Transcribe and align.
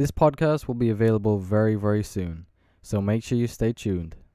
This 0.00 0.10
podcast 0.10 0.66
will 0.66 0.76
be 0.76 0.88
available 0.88 1.36
very, 1.36 1.74
very 1.74 2.02
soon, 2.02 2.46
so 2.80 3.02
make 3.02 3.22
sure 3.22 3.36
you 3.36 3.46
stay 3.46 3.74
tuned. 3.74 4.16